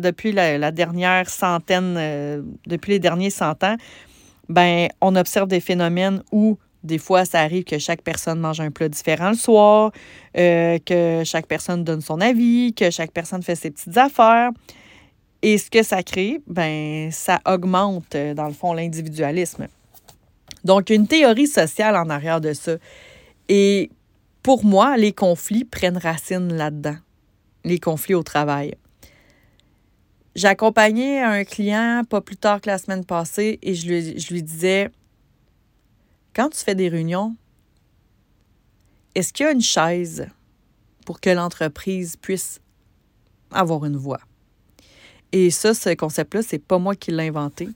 depuis 0.00 0.32
la, 0.32 0.72
dernière 0.72 1.28
centaine, 1.28 1.94
euh, 1.98 2.42
depuis 2.66 2.92
les 2.92 2.98
derniers 2.98 3.30
cent 3.30 3.62
ans, 3.64 3.76
ben, 4.48 4.88
on 5.00 5.14
observe 5.16 5.48
des 5.48 5.60
phénomènes 5.60 6.22
où 6.32 6.58
des 6.86 6.98
fois, 6.98 7.24
ça 7.24 7.40
arrive 7.40 7.64
que 7.64 7.78
chaque 7.78 8.02
personne 8.02 8.38
mange 8.38 8.60
un 8.60 8.70
plat 8.70 8.88
différent 8.88 9.30
le 9.30 9.36
soir, 9.36 9.90
euh, 10.38 10.78
que 10.78 11.22
chaque 11.24 11.46
personne 11.46 11.82
donne 11.82 12.00
son 12.00 12.20
avis, 12.20 12.72
que 12.74 12.90
chaque 12.90 13.10
personne 13.10 13.42
fait 13.42 13.56
ses 13.56 13.70
petites 13.72 13.96
affaires. 13.98 14.50
Et 15.42 15.58
ce 15.58 15.68
que 15.68 15.82
ça 15.82 16.02
crée, 16.02 16.40
ben, 16.46 17.10
ça 17.10 17.40
augmente, 17.44 18.14
euh, 18.14 18.34
dans 18.34 18.46
le 18.46 18.52
fond, 18.52 18.72
l'individualisme. 18.72 19.66
Donc, 20.64 20.90
une 20.90 21.06
théorie 21.06 21.48
sociale 21.48 21.96
en 21.96 22.08
arrière 22.08 22.40
de 22.40 22.52
ça. 22.52 22.72
Et 23.48 23.90
pour 24.46 24.64
moi, 24.64 24.96
les 24.96 25.12
conflits 25.12 25.64
prennent 25.64 25.98
racine 25.98 26.54
là-dedans, 26.54 26.98
les 27.64 27.80
conflits 27.80 28.14
au 28.14 28.22
travail. 28.22 28.76
J'ai 30.36 30.46
accompagné 30.46 31.20
un 31.20 31.42
client 31.42 32.04
pas 32.08 32.20
plus 32.20 32.36
tard 32.36 32.60
que 32.60 32.68
la 32.68 32.78
semaine 32.78 33.04
passée 33.04 33.58
et 33.60 33.74
je 33.74 33.88
lui, 33.88 34.20
je 34.20 34.32
lui 34.32 34.44
disais, 34.44 34.90
quand 36.32 36.50
tu 36.50 36.58
fais 36.58 36.76
des 36.76 36.88
réunions, 36.88 37.34
est-ce 39.16 39.32
qu'il 39.32 39.46
y 39.46 39.48
a 39.48 39.52
une 39.52 39.60
chaise 39.60 40.28
pour 41.04 41.20
que 41.20 41.30
l'entreprise 41.30 42.14
puisse 42.16 42.60
avoir 43.50 43.84
une 43.84 43.96
voix? 43.96 44.20
Et 45.32 45.50
ça, 45.50 45.74
ce 45.74 45.92
concept-là, 45.92 46.42
c'est 46.46 46.60
pas 46.60 46.78
moi 46.78 46.94
qui 46.94 47.10
l'ai 47.10 47.26
inventé. 47.26 47.68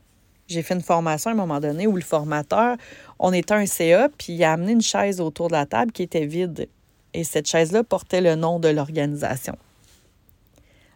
J'ai 0.50 0.64
fait 0.64 0.74
une 0.74 0.82
formation 0.82 1.30
à 1.30 1.32
un 1.32 1.36
moment 1.36 1.60
donné 1.60 1.86
où 1.86 1.94
le 1.94 2.02
formateur, 2.02 2.76
on 3.20 3.32
était 3.32 3.54
un 3.54 3.66
CA, 3.66 4.08
puis 4.08 4.32
il 4.32 4.42
a 4.42 4.52
amené 4.52 4.72
une 4.72 4.82
chaise 4.82 5.20
autour 5.20 5.46
de 5.46 5.52
la 5.52 5.64
table 5.64 5.92
qui 5.92 6.02
était 6.02 6.26
vide. 6.26 6.68
Et 7.14 7.22
cette 7.22 7.46
chaise-là 7.46 7.84
portait 7.84 8.20
le 8.20 8.34
nom 8.34 8.58
de 8.58 8.66
l'organisation. 8.66 9.56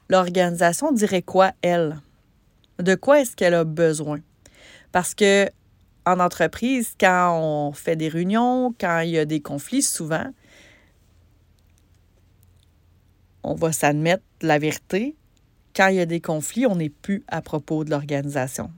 L'organisation 0.08 0.90
dirait 0.90 1.22
quoi, 1.22 1.52
elle? 1.62 2.00
De 2.80 2.96
quoi 2.96 3.20
est-ce 3.20 3.36
qu'elle 3.36 3.54
a 3.54 3.62
besoin? 3.62 4.18
Parce 4.90 5.14
que 5.14 5.48
en 6.04 6.18
entreprise, 6.18 6.94
quand 6.98 7.38
on 7.40 7.72
fait 7.72 7.94
des 7.94 8.08
réunions, 8.08 8.74
quand 8.80 9.00
il 9.00 9.10
y 9.10 9.18
a 9.18 9.24
des 9.24 9.40
conflits, 9.40 9.82
souvent, 9.82 10.26
on 13.44 13.54
va 13.54 13.70
s'admettre 13.70 14.24
la 14.42 14.58
vérité. 14.58 15.14
Quand 15.76 15.86
il 15.86 15.94
y 15.94 16.00
a 16.00 16.06
des 16.06 16.20
conflits, 16.20 16.66
on 16.66 16.74
n'est 16.74 16.90
plus 16.90 17.22
à 17.28 17.40
propos 17.40 17.84
de 17.84 17.90
l'organisation. 17.90 18.72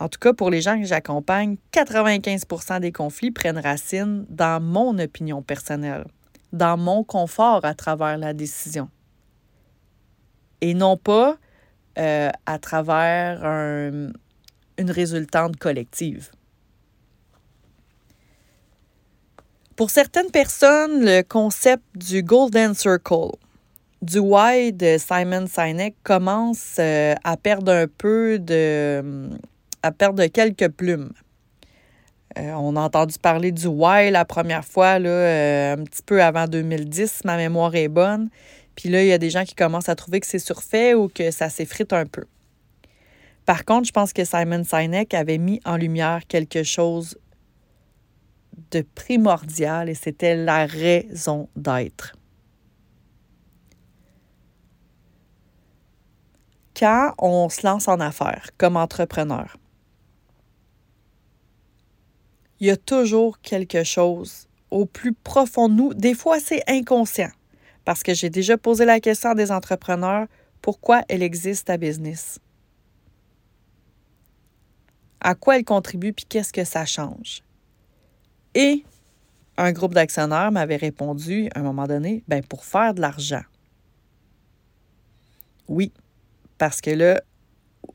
En 0.00 0.08
tout 0.08 0.18
cas, 0.18 0.32
pour 0.32 0.48
les 0.48 0.62
gens 0.62 0.80
que 0.80 0.86
j'accompagne, 0.86 1.58
95% 1.72 2.80
des 2.80 2.90
conflits 2.90 3.30
prennent 3.30 3.58
racine 3.58 4.24
dans 4.30 4.60
mon 4.60 4.98
opinion 4.98 5.42
personnelle, 5.42 6.06
dans 6.54 6.78
mon 6.78 7.04
confort 7.04 7.66
à 7.66 7.74
travers 7.74 8.16
la 8.16 8.32
décision. 8.32 8.88
Et 10.62 10.72
non 10.72 10.96
pas 10.96 11.36
euh, 11.98 12.30
à 12.46 12.58
travers 12.58 13.44
une 13.44 14.90
résultante 14.90 15.56
collective. 15.56 16.30
Pour 19.76 19.90
certaines 19.90 20.30
personnes, 20.30 21.04
le 21.04 21.22
concept 21.22 21.84
du 21.94 22.22
Golden 22.22 22.74
Circle, 22.74 23.32
du 24.00 24.18
why 24.18 24.72
de 24.72 24.96
Simon 24.98 25.46
Sinek 25.46 25.94
commence 26.02 26.76
euh, 26.78 27.14
à 27.22 27.36
perdre 27.36 27.72
un 27.72 27.86
peu 27.86 28.38
de, 28.38 29.28
à 29.82 29.92
perdre 29.92 30.24
quelques 30.26 30.68
plumes. 30.68 31.12
Euh, 32.38 32.52
on 32.52 32.76
a 32.76 32.80
entendu 32.80 33.16
parler 33.18 33.50
du 33.50 33.66
why 33.66 34.10
la 34.10 34.24
première 34.24 34.64
fois, 34.64 34.98
là, 34.98 35.10
euh, 35.10 35.74
un 35.74 35.84
petit 35.84 36.02
peu 36.02 36.22
avant 36.22 36.46
2010, 36.46 37.22
ma 37.24 37.36
mémoire 37.36 37.74
est 37.74 37.88
bonne. 37.88 38.30
Puis 38.76 38.88
là, 38.88 39.02
il 39.02 39.08
y 39.08 39.12
a 39.12 39.18
des 39.18 39.30
gens 39.30 39.44
qui 39.44 39.54
commencent 39.54 39.88
à 39.88 39.96
trouver 39.96 40.20
que 40.20 40.26
c'est 40.26 40.38
surfait 40.38 40.94
ou 40.94 41.08
que 41.08 41.30
ça 41.30 41.50
s'effrite 41.50 41.92
un 41.92 42.06
peu. 42.06 42.24
Par 43.46 43.64
contre, 43.64 43.86
je 43.86 43.92
pense 43.92 44.12
que 44.12 44.24
Simon 44.24 44.62
Sinek 44.62 45.12
avait 45.12 45.38
mis 45.38 45.60
en 45.64 45.76
lumière 45.76 46.20
quelque 46.28 46.62
chose 46.62 47.18
de 48.70 48.82
primordial 48.94 49.88
et 49.88 49.94
c'était 49.94 50.36
la 50.36 50.66
raison 50.66 51.48
d'être. 51.56 52.14
Quand 56.78 57.12
on 57.18 57.48
se 57.48 57.66
lance 57.66 57.88
en 57.88 57.98
affaires 57.98 58.50
comme 58.56 58.76
entrepreneur, 58.76 59.56
il 62.60 62.66
y 62.66 62.70
a 62.70 62.76
toujours 62.76 63.40
quelque 63.40 63.84
chose 63.84 64.46
au 64.70 64.86
plus 64.86 65.12
profond 65.12 65.68
de 65.68 65.74
nous. 65.74 65.94
Des 65.94 66.14
fois, 66.14 66.38
c'est 66.38 66.62
inconscient. 66.68 67.30
Parce 67.84 68.02
que 68.02 68.14
j'ai 68.14 68.30
déjà 68.30 68.56
posé 68.58 68.84
la 68.84 69.00
question 69.00 69.30
à 69.30 69.34
des 69.34 69.50
entrepreneurs, 69.50 70.26
pourquoi 70.60 71.02
elle 71.08 71.22
existe 71.22 71.66
ta 71.66 71.78
business? 71.78 72.38
À 75.20 75.34
quoi 75.34 75.56
elle 75.56 75.64
contribue, 75.64 76.12
puis 76.12 76.26
qu'est-ce 76.28 76.52
que 76.52 76.64
ça 76.64 76.84
change? 76.84 77.42
Et 78.54 78.84
un 79.56 79.72
groupe 79.72 79.94
d'actionnaires 79.94 80.52
m'avait 80.52 80.76
répondu 80.76 81.48
à 81.54 81.60
un 81.60 81.62
moment 81.62 81.86
donné, 81.86 82.22
ben 82.28 82.42
pour 82.44 82.64
faire 82.64 82.94
de 82.94 83.00
l'argent. 83.00 83.42
Oui, 85.68 85.92
parce 86.58 86.80
que 86.80 86.90
là, 86.90 87.22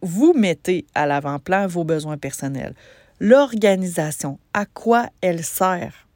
vous 0.02 0.34
mettez 0.34 0.86
à 0.96 1.06
l'avant-plan 1.06 1.68
vos 1.68 1.84
besoins 1.84 2.18
personnels 2.18 2.74
l'organisation, 3.20 4.40
à 4.54 4.66
quoi 4.66 5.10
elle 5.22 5.44
sert. 5.44 6.08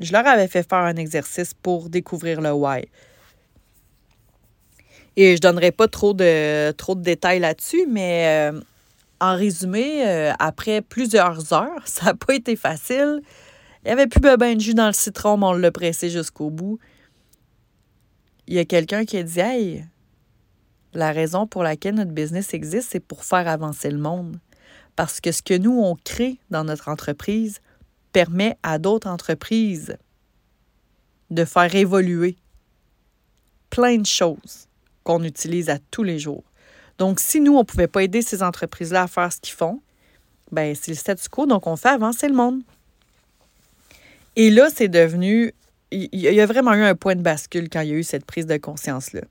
Je 0.00 0.12
leur 0.12 0.26
avais 0.26 0.48
fait 0.48 0.68
faire 0.68 0.78
un 0.78 0.96
exercice 0.96 1.54
pour 1.54 1.88
découvrir 1.88 2.40
le 2.40 2.52
why. 2.52 2.84
Et 5.16 5.28
je 5.28 5.32
ne 5.34 5.38
donnerai 5.38 5.72
pas 5.72 5.88
trop 5.88 6.14
de, 6.14 6.72
trop 6.72 6.94
de 6.94 7.02
détails 7.02 7.38
là-dessus, 7.38 7.86
mais 7.86 8.50
euh, 8.52 8.60
en 9.20 9.36
résumé, 9.36 10.06
euh, 10.06 10.32
après 10.38 10.80
plusieurs 10.80 11.52
heures, 11.52 11.82
ça 11.86 12.06
n'a 12.06 12.14
pas 12.14 12.34
été 12.34 12.56
facile. 12.56 13.22
Il 13.84 13.88
n'y 13.88 13.92
avait 13.92 14.06
plus 14.06 14.20
de 14.20 14.36
bain 14.36 14.54
de 14.54 14.60
jus 14.60 14.74
dans 14.74 14.86
le 14.86 14.92
citron, 14.92 15.36
mais 15.36 15.46
on 15.46 15.52
l'a 15.52 15.70
pressé 15.70 16.08
jusqu'au 16.08 16.50
bout. 16.50 16.78
Il 18.46 18.54
y 18.54 18.58
a 18.58 18.64
quelqu'un 18.64 19.04
qui 19.04 19.18
a 19.18 19.22
dit 19.22 19.40
Hey, 19.40 19.84
la 20.94 21.12
raison 21.12 21.46
pour 21.46 21.62
laquelle 21.62 21.94
notre 21.94 22.12
business 22.12 22.54
existe, 22.54 22.88
c'est 22.92 23.00
pour 23.00 23.24
faire 23.24 23.48
avancer 23.48 23.90
le 23.90 23.98
monde 23.98 24.38
parce 24.96 25.20
que 25.20 25.32
ce 25.32 25.42
que 25.42 25.56
nous, 25.56 25.80
on 25.80 25.96
crée 25.96 26.38
dans 26.50 26.64
notre 26.64 26.88
entreprise 26.88 27.60
permet 28.12 28.56
à 28.62 28.78
d'autres 28.78 29.08
entreprises 29.08 29.96
de 31.30 31.44
faire 31.44 31.74
évoluer 31.74 32.36
plein 33.70 33.96
de 33.96 34.06
choses 34.06 34.68
qu'on 35.02 35.24
utilise 35.24 35.70
à 35.70 35.78
tous 35.90 36.02
les 36.02 36.18
jours. 36.18 36.44
Donc, 36.98 37.20
si 37.20 37.40
nous, 37.40 37.54
on 37.54 37.60
ne 37.60 37.64
pouvait 37.64 37.88
pas 37.88 38.02
aider 38.02 38.22
ces 38.22 38.42
entreprises-là 38.42 39.02
à 39.02 39.06
faire 39.06 39.32
ce 39.32 39.40
qu'ils 39.40 39.54
font, 39.54 39.80
ben 40.50 40.74
c'est 40.74 40.90
le 40.90 40.96
statu 40.96 41.28
quo, 41.28 41.46
donc 41.46 41.66
on 41.66 41.76
fait 41.76 41.88
avancer 41.88 42.28
le 42.28 42.34
monde. 42.34 42.62
Et 44.36 44.50
là, 44.50 44.68
c'est 44.74 44.88
devenu... 44.88 45.54
Il 45.90 46.08
y 46.14 46.40
a 46.40 46.46
vraiment 46.46 46.72
eu 46.72 46.82
un 46.82 46.94
point 46.94 47.16
de 47.16 47.22
bascule 47.22 47.68
quand 47.68 47.80
il 47.80 47.88
y 47.88 47.92
a 47.92 47.96
eu 47.96 48.02
cette 48.02 48.24
prise 48.24 48.46
de 48.46 48.56
conscience-là. 48.56 49.22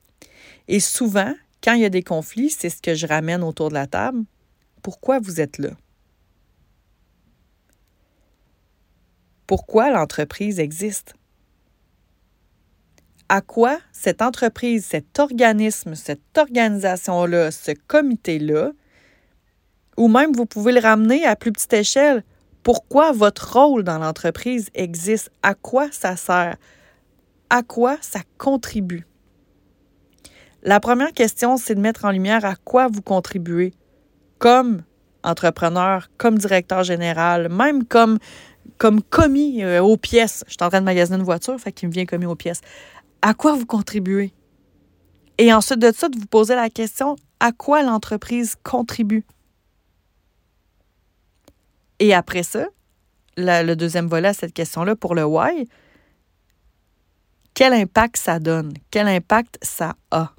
Et 0.67 0.79
souvent, 0.79 1.33
quand 1.63 1.73
il 1.73 1.81
y 1.81 1.85
a 1.85 1.89
des 1.89 2.03
conflits, 2.03 2.51
c'est 2.51 2.69
ce 2.69 2.81
que 2.81 2.93
je 2.93 3.07
ramène 3.07 3.43
autour 3.43 3.69
de 3.69 3.73
la 3.73 3.87
table, 3.87 4.23
pourquoi 4.81 5.19
vous 5.19 5.41
êtes 5.41 5.57
là? 5.57 5.71
Pourquoi 9.47 9.91
l'entreprise 9.91 10.59
existe? 10.59 11.13
À 13.27 13.41
quoi 13.41 13.79
cette 13.91 14.21
entreprise, 14.21 14.85
cet 14.85 15.19
organisme, 15.19 15.95
cette 15.95 16.37
organisation-là, 16.37 17.51
ce 17.51 17.71
comité-là, 17.87 18.71
ou 19.97 20.07
même 20.07 20.33
vous 20.33 20.45
pouvez 20.45 20.71
le 20.71 20.79
ramener 20.79 21.25
à 21.25 21.35
plus 21.35 21.51
petite 21.51 21.73
échelle, 21.73 22.23
pourquoi 22.63 23.11
votre 23.11 23.57
rôle 23.57 23.83
dans 23.83 23.97
l'entreprise 23.97 24.69
existe, 24.73 25.31
à 25.43 25.53
quoi 25.53 25.91
ça 25.91 26.15
sert, 26.15 26.57
à 27.49 27.63
quoi 27.63 27.97
ça 28.01 28.21
contribue? 28.37 29.05
La 30.63 30.79
première 30.79 31.11
question, 31.11 31.57
c'est 31.57 31.75
de 31.75 31.81
mettre 31.81 32.05
en 32.05 32.11
lumière 32.11 32.45
à 32.45 32.55
quoi 32.55 32.87
vous 32.87 33.01
contribuez 33.01 33.73
comme 34.41 34.81
entrepreneur, 35.23 36.09
comme 36.17 36.39
directeur 36.39 36.83
général, 36.83 37.47
même 37.49 37.85
comme, 37.85 38.17
comme 38.79 39.03
commis 39.03 39.63
euh, 39.63 39.83
aux 39.83 39.97
pièces. 39.97 40.43
Je 40.47 40.53
suis 40.53 40.63
en 40.63 40.69
train 40.69 40.79
de 40.79 40.85
magasiner 40.85 41.19
une 41.19 41.23
voiture, 41.23 41.59
fait 41.59 41.71
qu'il 41.71 41.89
me 41.89 41.93
vient 41.93 42.07
commis 42.07 42.25
aux 42.25 42.35
pièces. 42.35 42.61
À 43.21 43.35
quoi 43.35 43.53
vous 43.53 43.67
contribuez? 43.67 44.33
Et 45.37 45.53
ensuite 45.53 45.77
de 45.77 45.91
ça, 45.91 46.09
de 46.09 46.17
vous 46.17 46.25
poser 46.25 46.55
la 46.55 46.71
question 46.71 47.15
à 47.39 47.51
quoi 47.51 47.83
l'entreprise 47.83 48.55
contribue? 48.63 49.23
Et 51.99 52.15
après 52.15 52.41
ça, 52.41 52.65
le 53.37 53.75
deuxième 53.75 54.07
volet 54.07 54.29
à 54.29 54.33
cette 54.33 54.53
question-là 54.53 54.95
pour 54.95 55.13
le 55.13 55.23
why, 55.23 55.69
quel 57.53 57.73
impact 57.73 58.17
ça 58.17 58.39
donne? 58.39 58.73
Quel 58.89 59.07
impact 59.07 59.59
ça 59.61 59.93
a? 60.09 60.31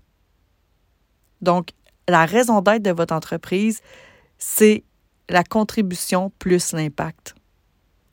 Donc, 1.41 1.69
la 2.09 2.27
raison 2.27 2.61
d'être 2.61 2.83
de 2.83 2.91
votre 2.91 3.15
entreprise, 3.15 3.81
c'est 4.39 4.85
la 5.29 5.45
contribution 5.45 6.31
plus 6.39 6.73
l'impact 6.73 7.35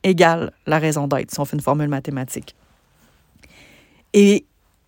égale 0.03 0.53
la 0.65 0.79
raison 0.79 1.07
d'être, 1.07 1.31
si 1.31 1.39
on 1.39 1.45
fait 1.45 1.57
une 1.57 1.61
formule 1.61 1.89
mathématique. 1.89 2.55
Et 4.13 4.45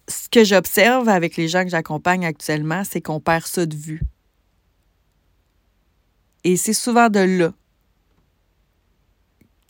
ce 0.07 0.29
que 0.29 0.43
j'observe 0.43 1.09
avec 1.09 1.37
les 1.37 1.47
gens 1.47 1.63
que 1.63 1.69
j'accompagne 1.69 2.25
actuellement, 2.25 2.83
c'est 2.83 3.01
qu'on 3.01 3.19
perd 3.19 3.45
ça 3.45 3.65
de 3.65 3.75
vue. 3.75 4.01
Et 6.43 6.57
c'est 6.57 6.73
souvent 6.73 7.09
de 7.09 7.19
là 7.19 7.53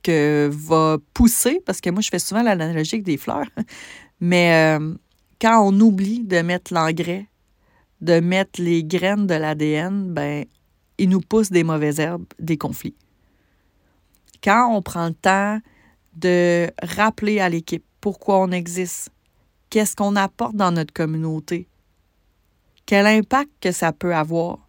que 0.04 0.50
va 0.52 0.98
pousser, 1.14 1.62
parce 1.66 1.80
que 1.80 1.90
moi, 1.90 2.02
je 2.02 2.10
fais 2.10 2.20
souvent 2.20 2.42
l'analogie 2.42 3.02
des 3.02 3.18
fleurs, 3.18 3.48
mais 4.20 4.78
euh, 4.78 4.94
quand 5.40 5.62
on 5.62 5.80
oublie 5.80 6.24
de 6.24 6.42
mettre 6.42 6.74
l'engrais, 6.74 7.28
de 8.02 8.20
mettre 8.20 8.62
les 8.62 8.84
graines 8.84 9.28
de 9.28 9.36
l'ADN, 9.36 10.14
ben, 10.14 10.46
il 10.98 11.10
nous 11.10 11.22
pousse 11.22 11.52
des 11.52 11.64
mauvaises 11.64 12.00
herbes, 12.00 12.26
des 12.40 12.58
conflits. 12.58 12.96
Quand 14.44 14.76
on 14.76 14.82
prend 14.82 15.08
le 15.08 15.14
temps 15.14 15.60
de 16.16 16.72
rappeler 16.82 17.40
à 17.40 17.50
l'équipe 17.50 17.86
pourquoi 18.02 18.40
on 18.40 18.52
existe, 18.52 19.10
qu'est-ce 19.70 19.96
qu'on 19.96 20.16
apporte 20.16 20.56
dans 20.56 20.72
notre 20.72 20.94
communauté, 20.94 21.68
quel 22.86 23.06
impact 23.06 23.52
que 23.62 23.72
ça 23.72 23.94
peut 23.94 24.16
avoir, 24.16 24.68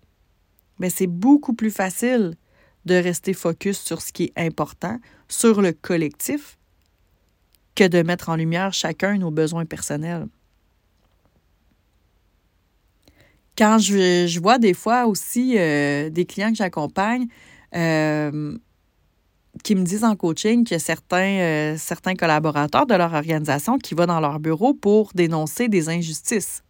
mais 0.78 0.88
ben, 0.88 0.94
c'est 0.94 1.06
beaucoup 1.06 1.54
plus 1.54 1.70
facile 1.70 2.34
de 2.84 2.94
rester 2.94 3.32
focus 3.32 3.78
sur 3.78 4.02
ce 4.02 4.12
qui 4.12 4.24
est 4.24 4.38
important, 4.38 4.98
sur 5.28 5.62
le 5.62 5.72
collectif, 5.72 6.58
que 7.74 7.86
de 7.86 8.02
mettre 8.02 8.28
en 8.28 8.36
lumière 8.36 8.72
chacun 8.72 9.16
nos 9.16 9.30
besoins 9.30 9.64
personnels. 9.64 10.26
Quand 13.56 13.78
je, 13.78 14.40
vois 14.40 14.58
des 14.58 14.74
fois 14.74 15.06
aussi 15.06 15.56
euh, 15.58 16.08
des 16.10 16.24
clients 16.24 16.50
que 16.50 16.56
j'accompagne 16.56 17.26
euh, 17.74 18.56
qui 19.62 19.74
me 19.74 19.84
disent 19.84 20.04
en 20.04 20.16
coaching 20.16 20.64
qu'il 20.64 20.74
y 20.74 20.76
a 20.76 20.78
certains, 20.78 21.38
euh, 21.40 21.76
certains 21.76 22.14
collaborateurs 22.14 22.86
de 22.86 22.94
leur 22.94 23.12
organisation 23.12 23.78
qui 23.78 23.94
vont 23.94 24.06
dans 24.06 24.20
leur 24.20 24.40
bureau 24.40 24.72
pour 24.72 25.12
dénoncer 25.14 25.68
des 25.68 25.88
injustices. 25.88 26.62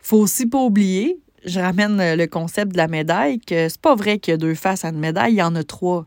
faut 0.00 0.18
aussi 0.18 0.46
pas 0.46 0.62
oublier 0.62 1.20
je 1.44 1.60
ramène 1.60 2.14
le 2.14 2.26
concept 2.26 2.72
de 2.72 2.76
la 2.76 2.88
médaille, 2.88 3.40
que 3.40 3.68
c'est 3.68 3.80
pas 3.80 3.94
vrai 3.94 4.18
qu'il 4.18 4.32
y 4.32 4.34
a 4.34 4.38
deux 4.38 4.54
faces 4.54 4.84
à 4.84 4.88
une 4.88 4.98
médaille, 4.98 5.34
il 5.34 5.38
y 5.38 5.42
en 5.42 5.54
a 5.54 5.62
trois. 5.62 6.06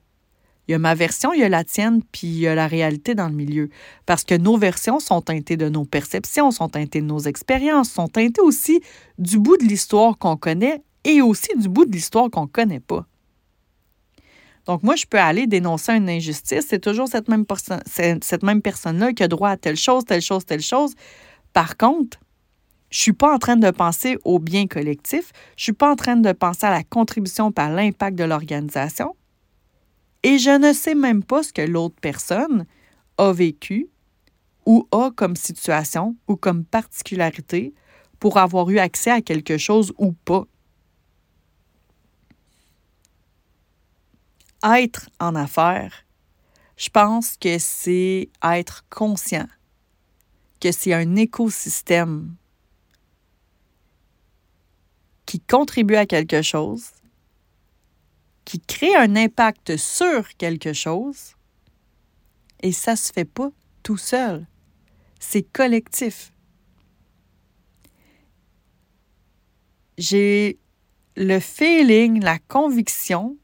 Il 0.68 0.72
y 0.72 0.75
a 0.75 0.80
ma 0.80 0.96
version, 0.96 1.34
il 1.34 1.39
y 1.39 1.44
a 1.44 1.50
la 1.50 1.63
tienne, 1.63 2.01
puis 2.12 2.27
il 2.27 2.39
y 2.39 2.48
a 2.48 2.56
la 2.56 2.68
réalité 2.68 3.15
dans 3.15 3.27
le 3.27 3.34
milieu. 3.34 3.70
Parce 4.06 4.24
que 4.24 4.36
nos 4.36 4.58
versions 4.58 5.00
sont 5.00 5.22
teintées 5.22 5.58
de 5.58 5.70
nos 5.70 5.86
perceptions, 5.86 6.51
sont 6.51 6.70
teintées 6.70 7.01
de 7.01 7.08
nos 7.08 7.20
expériences, 7.20 7.91
sont 7.91 8.08
teintées 8.08 8.41
aussi 8.41 8.82
du 9.18 9.39
bout 9.39 9.58
de 9.58 9.63
l'histoire 9.63 10.18
qu'on 10.18 10.38
connaît 10.38 10.84
et 11.03 11.22
aussi 11.22 11.50
du 11.58 11.68
bout 11.68 11.86
de 11.86 11.91
l'histoire 11.91 12.30
qu'on 12.30 12.44
ne 12.44 12.48
connaît 12.48 12.80
pas. 12.80 13.06
Donc, 14.68 14.84
moi, 14.84 14.96
je 14.96 15.06
peux 15.06 15.20
aller 15.20 15.48
dénoncer 15.48 15.94
une 15.94 16.10
injustice. 16.10 16.65
C'est 16.70 16.80
toujours 16.80 17.08
cette 17.08 17.27
même, 17.27 17.46
cette 17.86 18.44
même 18.44 18.62
personne-là 18.62 19.13
qui 19.13 19.24
a 19.24 19.27
droit 19.27 19.50
à 19.50 19.58
telle 19.58 19.75
chose, 19.75 20.06
telle 20.06 20.22
chose, 20.22 20.46
telle 20.46 20.62
chose. 20.62 20.94
Par 21.53 21.77
contre, 21.77 22.20
je 22.91 22.98
ne 22.98 23.01
suis 23.01 23.13
pas 23.13 23.34
en 23.34 23.39
train 23.39 23.56
de 23.56 23.72
penser 23.72 24.18
au 24.25 24.38
bien 24.38 24.68
collectif, 24.68 25.32
je 25.56 25.62
ne 25.62 25.63
suis 25.63 25.74
pas 25.74 25.91
en 25.91 25.96
train 25.96 26.18
de 26.18 26.32
penser 26.34 26.65
à 26.65 26.72
la 26.72 26.84
contribution 26.84 27.51
par 27.51 27.72
l'impact 27.72 28.18
de 28.18 28.25
l'organisation, 28.25 29.15
et 30.23 30.37
je 30.37 30.51
ne 30.51 30.73
sais 30.73 30.95
même 30.95 31.23
pas 31.23 31.43
ce 31.43 31.53
que 31.53 31.61
l'autre 31.61 31.95
personne 32.01 32.65
a 33.17 33.31
vécu 33.31 33.89
ou 34.65 34.87
a 34.91 35.11
comme 35.11 35.35
situation 35.35 36.15
ou 36.27 36.35
comme 36.35 36.65
particularité 36.65 37.73
pour 38.19 38.37
avoir 38.37 38.69
eu 38.69 38.77
accès 38.77 39.11
à 39.11 39.21
quelque 39.21 39.57
chose 39.57 39.93
ou 39.97 40.12
pas. 40.12 40.45
Être 44.63 45.10
en 45.19 45.34
affaires, 45.36 46.05
je 46.77 46.89
pense 46.89 47.36
que 47.38 47.57
c'est 47.57 48.29
être 48.43 48.86
conscient 48.89 49.47
que 50.60 50.71
c'est 50.71 50.93
un 50.93 51.15
écosystème 51.15 52.36
qui 55.25 55.39
contribue 55.39 55.95
à 55.95 56.05
quelque 56.05 56.41
chose, 56.41 56.91
qui 58.51 58.59
crée 58.59 58.93
un 58.97 59.15
impact 59.15 59.77
sur 59.77 60.27
quelque 60.35 60.73
chose, 60.73 61.35
et 62.61 62.73
ça 62.73 62.97
se 62.97 63.13
fait 63.13 63.23
pas 63.23 63.49
tout 63.81 63.95
seul. 63.95 64.45
C'est 65.21 65.43
collectif. 65.43 66.33
J'ai 69.97 70.59
le 71.15 71.39
feeling, 71.39 72.21
la 72.21 72.39
conviction 72.39 73.37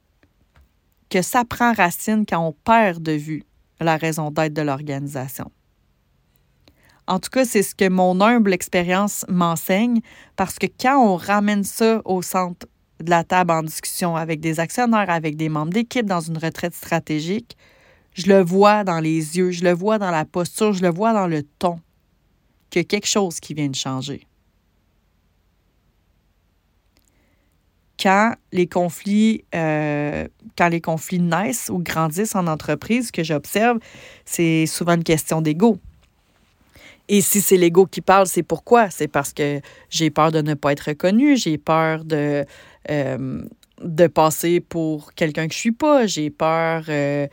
que 1.10 1.22
ça 1.22 1.46
prend 1.46 1.72
racine 1.72 2.26
quand 2.26 2.46
on 2.46 2.52
perd 2.52 3.02
de 3.02 3.14
vue 3.14 3.44
la 3.80 3.96
raison 3.96 4.30
d'être 4.30 4.54
de 4.54 4.62
l'organisation. 4.62 5.50
En 7.08 7.20
tout 7.20 7.30
cas, 7.30 7.46
c'est 7.46 7.64
ce 7.64 7.76
que 7.76 7.88
mon 7.88 8.20
humble 8.20 8.52
expérience 8.52 9.24
m'enseigne 9.30 10.02
parce 10.36 10.60
que 10.60 10.68
quand 10.68 11.02
on 11.02 11.16
ramène 11.16 11.64
ça 11.64 12.02
au 12.04 12.22
centre 12.22 12.68
de 13.02 13.10
la 13.10 13.24
table 13.24 13.52
en 13.52 13.64
discussion 13.64 14.16
avec 14.16 14.40
des 14.40 14.60
actionnaires, 14.60 15.10
avec 15.10 15.36
des 15.36 15.50
membres 15.50 15.74
d'équipe 15.74 16.06
dans 16.06 16.22
une 16.22 16.38
retraite 16.38 16.74
stratégique, 16.74 17.58
je 18.14 18.28
le 18.28 18.42
vois 18.42 18.84
dans 18.84 19.00
les 19.00 19.38
yeux, 19.38 19.52
je 19.52 19.64
le 19.64 19.72
vois 19.72 20.00
dans 20.00 20.12
la 20.12 20.26
posture, 20.26 20.74
je 20.74 20.82
le 20.82 20.90
vois 20.90 21.14
dans 21.14 21.28
le 21.28 21.44
ton 21.44 21.80
qu'il 22.70 22.82
y 22.82 22.82
a 22.82 22.84
quelque 22.86 23.08
chose 23.08 23.40
qui 23.40 23.54
vient 23.54 23.70
de 23.70 23.76
changer. 23.76 24.28
Quand 28.00 28.36
les 28.52 28.68
conflits, 28.68 29.44
euh, 29.56 30.28
quand 30.58 30.70
les 30.70 30.82
conflits 30.82 31.20
naissent 31.20 31.70
ou 31.72 31.80
grandissent 31.80 32.36
en 32.36 32.46
entreprise, 32.46 33.08
ce 33.08 33.12
que 33.12 33.24
j'observe, 33.24 33.80
c'est 34.26 34.66
souvent 34.66 34.94
une 34.94 35.04
question 35.04 35.42
d'ego. 35.42 35.80
Et 37.10 37.22
si 37.22 37.40
c'est 37.40 37.58
l'ego 37.58 37.86
qui 37.86 38.02
parle, 38.02 38.28
c'est 38.28 38.44
pourquoi? 38.44 38.90
C'est 38.90 39.08
parce 39.08 39.32
que 39.32 39.62
j'ai 39.90 40.10
peur 40.10 40.32
de 40.32 40.42
ne 40.42 40.54
pas 40.56 40.74
être 40.74 40.90
reconnu, 40.90 41.38
j'ai 41.38 41.58
peur 41.58 42.04
de, 42.04 42.46
euh, 42.90 43.44
de 43.82 44.08
passer 44.08 44.60
pour 44.60 45.14
quelqu'un 45.14 45.48
que 45.48 45.54
je 45.54 45.60
suis 45.60 45.72
pas, 45.72 46.08
j'ai 46.08 46.30
peur. 46.30 46.84
Euh, 46.90 47.28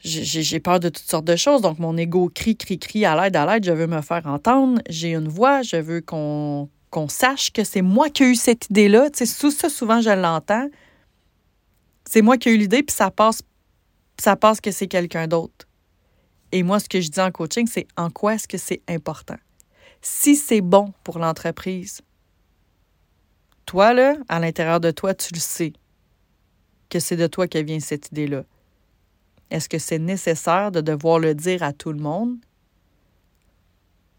j'ai 0.00 0.60
peur 0.60 0.80
de 0.80 0.90
toutes 0.90 1.08
sortes 1.08 1.24
de 1.24 1.36
choses. 1.36 1.62
Donc, 1.62 1.78
mon 1.78 1.96
ego 1.96 2.30
crie, 2.34 2.56
crie, 2.56 2.78
crie 2.78 3.06
à 3.06 3.20
l'aide, 3.20 3.36
à 3.36 3.46
l'aide. 3.46 3.64
Je 3.64 3.72
veux 3.72 3.86
me 3.86 4.02
faire 4.02 4.26
entendre. 4.26 4.82
J'ai 4.90 5.14
une 5.14 5.28
voix. 5.28 5.62
Je 5.62 5.76
veux 5.76 6.02
qu'on 6.02 6.68
sache 7.08 7.52
que 7.52 7.64
c'est 7.64 7.80
moi 7.80 8.10
qui 8.10 8.22
ai 8.22 8.26
eu 8.32 8.34
cette 8.34 8.68
idée-là. 8.68 9.08
Tu 9.08 9.24
sais, 9.24 9.50
ça, 9.50 9.70
souvent, 9.70 10.02
je 10.02 10.10
l'entends. 10.10 10.68
C'est 12.06 12.20
moi 12.20 12.36
qui 12.36 12.50
ai 12.50 12.52
eu 12.52 12.58
l'idée, 12.58 12.82
puis 12.82 12.94
ça 12.94 13.10
passe, 13.10 13.40
ça 14.20 14.36
passe 14.36 14.60
que 14.60 14.70
c'est 14.70 14.88
quelqu'un 14.88 15.26
d'autre. 15.26 15.66
Et 16.52 16.62
moi, 16.62 16.78
ce 16.80 16.88
que 16.88 17.00
je 17.00 17.08
dis 17.08 17.20
en 17.20 17.30
coaching, 17.30 17.66
c'est 17.66 17.88
en 17.96 18.10
quoi 18.10 18.34
est-ce 18.34 18.46
que 18.46 18.58
c'est 18.58 18.82
important? 18.88 19.38
Si 20.02 20.36
c'est 20.36 20.60
bon 20.60 20.92
pour 21.02 21.18
l'entreprise, 21.18 22.02
toi, 23.66 23.94
là, 23.94 24.16
à 24.28 24.40
l'intérieur 24.40 24.80
de 24.80 24.90
toi, 24.90 25.14
tu 25.14 25.34
le 25.34 25.40
sais 25.40 25.72
que 26.90 27.00
c'est 27.00 27.16
de 27.16 27.26
toi 27.26 27.48
que 27.48 27.58
vient 27.58 27.80
cette 27.80 28.10
idée-là. 28.12 28.44
Est-ce 29.50 29.68
que 29.68 29.78
c'est 29.78 29.98
nécessaire 29.98 30.70
de 30.70 30.80
devoir 30.80 31.18
le 31.18 31.34
dire 31.34 31.62
à 31.62 31.72
tout 31.72 31.92
le 31.92 32.00
monde? 32.00 32.36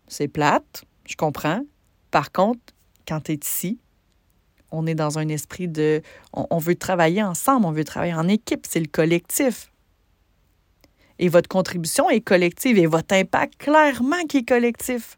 C'est 0.07 0.27
plate, 0.27 0.83
je 1.05 1.15
comprends. 1.15 1.61
Par 2.11 2.31
contre, 2.31 2.59
quand 3.07 3.21
tu 3.21 3.33
es 3.33 3.39
ici, 3.43 3.79
on 4.71 4.87
est 4.87 4.95
dans 4.95 5.19
un 5.19 5.27
esprit 5.29 5.67
de... 5.67 6.01
on, 6.33 6.57
veut 6.57 6.75
travailler 6.75 7.23
ensemble, 7.23 7.65
on 7.65 7.71
veut 7.71 7.83
travailler 7.83 8.13
en 8.13 8.27
équipe, 8.27 8.65
c'est 8.69 8.79
le 8.79 8.87
collectif. 8.87 9.71
Et 11.17 11.29
votre 11.29 11.47
contribution 11.47 12.09
est 12.09 12.21
collective 12.21 12.77
et 12.77 12.87
votre 12.87 13.15
impact, 13.15 13.57
clairement, 13.57 14.23
qui 14.27 14.37
est 14.37 14.47
collectif. 14.47 15.17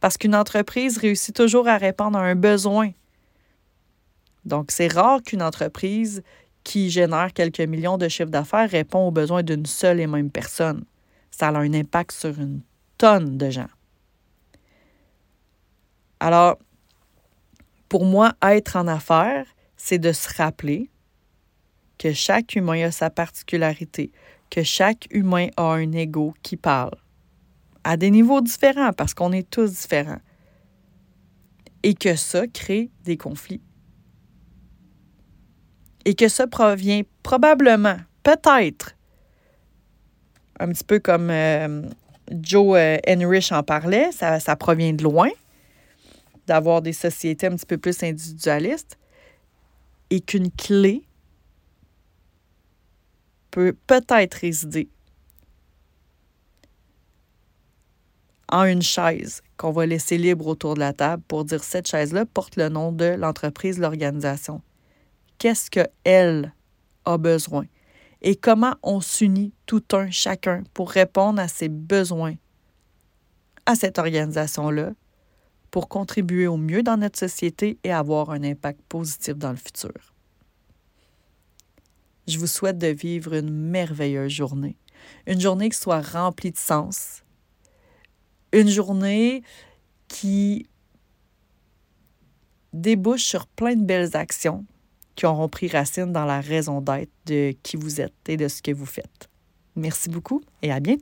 Parce 0.00 0.16
qu'une 0.16 0.34
entreprise 0.34 0.98
réussit 0.98 1.34
toujours 1.34 1.68
à 1.68 1.76
répondre 1.76 2.18
à 2.18 2.22
un 2.22 2.34
besoin. 2.34 2.90
Donc, 4.44 4.70
c'est 4.70 4.88
rare 4.88 5.22
qu'une 5.22 5.42
entreprise 5.42 6.22
qui 6.64 6.90
génère 6.90 7.32
quelques 7.32 7.60
millions 7.60 7.98
de 7.98 8.08
chiffres 8.08 8.30
d'affaires 8.30 8.70
répond 8.70 9.06
aux 9.06 9.10
besoins 9.10 9.42
d'une 9.42 9.66
seule 9.66 10.00
et 10.00 10.06
même 10.06 10.30
personne. 10.30 10.84
Ça 11.30 11.48
a 11.48 11.58
un 11.58 11.72
impact 11.72 12.12
sur 12.12 12.38
une 12.38 12.60
tonne 12.98 13.38
de 13.38 13.50
gens. 13.50 13.68
Alors, 16.20 16.58
pour 17.88 18.04
moi, 18.04 18.34
être 18.42 18.76
en 18.76 18.86
affaires, 18.86 19.46
c'est 19.76 19.98
de 19.98 20.12
se 20.12 20.28
rappeler 20.36 20.90
que 21.98 22.12
chaque 22.12 22.54
humain 22.56 22.84
a 22.84 22.90
sa 22.90 23.10
particularité, 23.10 24.12
que 24.50 24.62
chaque 24.62 25.06
humain 25.10 25.48
a 25.56 25.74
un 25.74 25.92
ego 25.92 26.34
qui 26.42 26.56
parle, 26.56 26.96
à 27.84 27.96
des 27.96 28.10
niveaux 28.10 28.40
différents, 28.40 28.92
parce 28.92 29.14
qu'on 29.14 29.32
est 29.32 29.48
tous 29.48 29.72
différents. 29.72 30.20
et 31.82 31.94
que 31.94 32.14
ça 32.14 32.46
crée 32.46 32.90
des 33.04 33.16
conflits. 33.16 33.62
Et 36.04 36.14
que 36.14 36.28
ça 36.28 36.46
provient 36.46 37.02
probablement, 37.22 37.96
peut-être, 38.22 38.96
un 40.58 40.68
petit 40.68 40.84
peu 40.84 40.98
comme 40.98 41.30
euh, 41.30 41.82
Joe 42.30 42.78
euh, 42.78 42.98
Enrich 43.08 43.52
en 43.52 43.62
parlait, 43.62 44.12
ça, 44.12 44.40
ça 44.40 44.56
provient 44.56 44.92
de 44.92 45.02
loin, 45.02 45.30
d'avoir 46.46 46.82
des 46.82 46.92
sociétés 46.92 47.46
un 47.46 47.56
petit 47.56 47.66
peu 47.66 47.78
plus 47.78 48.02
individualistes, 48.02 48.98
et 50.10 50.20
qu'une 50.20 50.50
clé 50.50 51.02
peut 53.50 53.74
peut-être 53.86 54.34
résider 54.34 54.88
en 58.50 58.64
une 58.64 58.82
chaise 58.82 59.42
qu'on 59.56 59.70
va 59.70 59.86
laisser 59.86 60.18
libre 60.18 60.46
autour 60.46 60.74
de 60.74 60.80
la 60.80 60.92
table 60.92 61.22
pour 61.28 61.44
dire 61.44 61.62
cette 61.62 61.86
chaise-là 61.86 62.26
porte 62.26 62.56
le 62.56 62.68
nom 62.68 62.92
de 62.92 63.04
l'entreprise, 63.04 63.78
l'organisation. 63.78 64.60
Qu'est-ce 65.40 65.70
qu'elle 65.70 66.52
a 67.06 67.16
besoin? 67.16 67.64
Et 68.20 68.36
comment 68.36 68.74
on 68.82 69.00
s'unit 69.00 69.54
tout 69.64 69.82
un 69.92 70.10
chacun 70.10 70.64
pour 70.74 70.90
répondre 70.90 71.40
à 71.40 71.48
ses 71.48 71.70
besoins 71.70 72.34
à 73.64 73.74
cette 73.74 73.98
organisation-là 73.98 74.92
pour 75.70 75.88
contribuer 75.88 76.46
au 76.46 76.58
mieux 76.58 76.82
dans 76.82 76.98
notre 76.98 77.18
société 77.18 77.78
et 77.84 77.90
avoir 77.90 78.30
un 78.30 78.42
impact 78.42 78.82
positif 78.82 79.34
dans 79.36 79.50
le 79.50 79.56
futur. 79.56 79.94
Je 82.28 82.38
vous 82.38 82.46
souhaite 82.46 82.76
de 82.76 82.88
vivre 82.88 83.32
une 83.32 83.50
merveilleuse 83.50 84.32
journée, 84.32 84.76
une 85.26 85.40
journée 85.40 85.70
qui 85.70 85.78
soit 85.78 86.02
remplie 86.02 86.50
de 86.50 86.58
sens, 86.58 87.22
une 88.52 88.68
journée 88.68 89.42
qui 90.06 90.68
débouche 92.74 93.24
sur 93.24 93.46
plein 93.46 93.74
de 93.74 93.84
belles 93.84 94.14
actions 94.14 94.66
qui 95.16 95.26
auront 95.26 95.48
pris 95.48 95.68
racine 95.68 96.12
dans 96.12 96.24
la 96.24 96.40
raison 96.40 96.80
d'être 96.80 97.10
de 97.26 97.54
qui 97.62 97.76
vous 97.76 98.00
êtes 98.00 98.14
et 98.28 98.36
de 98.36 98.48
ce 98.48 98.62
que 98.62 98.72
vous 98.72 98.86
faites. 98.86 99.28
Merci 99.76 100.08
beaucoup 100.08 100.42
et 100.62 100.72
à 100.72 100.80
bientôt. 100.80 100.98